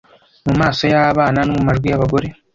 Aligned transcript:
mu 0.45 0.53
maso 0.61 0.83
y'abana 0.93 1.39
no 1.43 1.51
mu 1.57 1.61
majwi 1.67 1.87
y'abagore 1.89 2.27